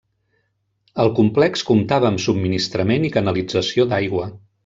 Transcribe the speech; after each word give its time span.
El 1.03 1.11
complex 1.19 1.63
comptava 1.67 2.09
amb 2.09 2.23
subministrament 2.25 3.07
i 3.09 3.13
canalització 3.19 3.89
d'aigua. 3.93 4.27